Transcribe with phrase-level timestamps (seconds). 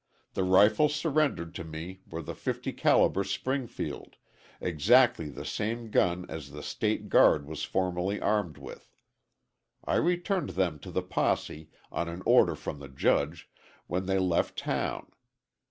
[0.33, 4.15] The rifles surrendered to me were the 50 calibre Springfield,
[4.59, 8.91] exactly the same gun as the State Guard was formerly armed with.
[9.85, 13.47] I returned them to the posse, on an order from the judge,
[13.85, 15.11] when they left town.